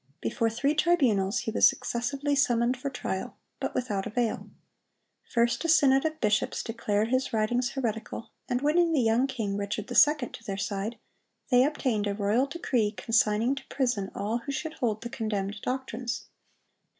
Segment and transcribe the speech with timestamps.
[0.19, 4.49] Before three tribunals he was successively summoned for trial, but without avail.
[5.29, 9.91] First a synod of bishops declared his writings heretical, and winning the young king, Richard
[9.91, 10.97] II., to their side,
[11.51, 16.25] they obtained a royal decree consigning to prison all who should hold the condemned doctrines.